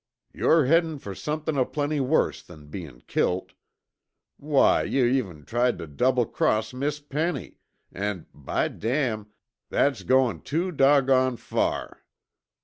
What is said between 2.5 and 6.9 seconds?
bein' kilt. Why, yuh even tried tuh double cross